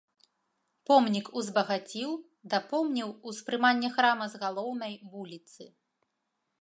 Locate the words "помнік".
0.89-1.27